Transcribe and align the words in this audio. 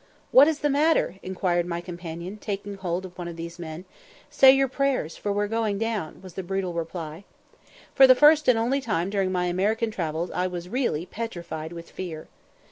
"What 0.31 0.47
is 0.47 0.61
the 0.61 0.69
matter?" 0.71 1.17
inquired 1.21 1.67
my 1.67 1.79
companion, 1.79 2.37
taking 2.37 2.73
hold 2.73 3.05
of 3.05 3.15
one 3.19 3.27
of 3.27 3.35
these 3.35 3.59
men. 3.59 3.85
"Say 4.31 4.51
your 4.51 4.67
prayers, 4.67 5.15
for 5.15 5.31
we 5.31 5.43
are 5.43 5.47
going 5.47 5.77
down," 5.77 6.23
was 6.23 6.33
the 6.33 6.41
brutal 6.41 6.73
reply. 6.73 7.23
For 7.93 8.07
the 8.07 8.15
first 8.15 8.47
and 8.47 8.57
only 8.57 8.81
time 8.81 9.11
during 9.11 9.31
my 9.31 9.45
American 9.45 9.91
travels 9.91 10.31
I 10.31 10.47
was 10.47 10.69
really 10.69 11.05
petrified 11.05 11.71
with 11.71 11.91
fear. 11.91 12.27